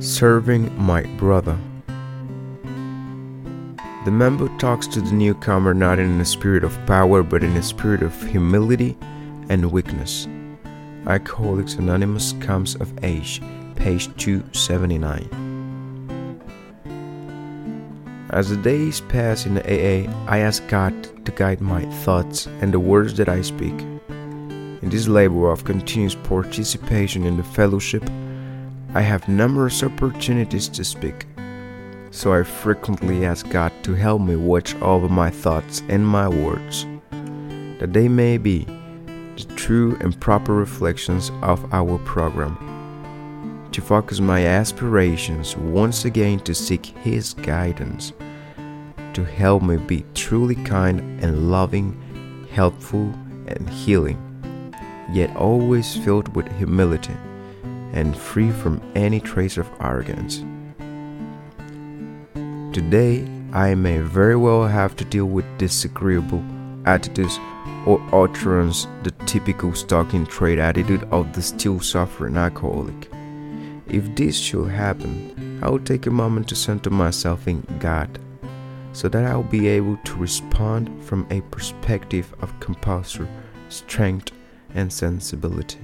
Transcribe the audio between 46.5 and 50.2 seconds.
seek His guidance, to help me be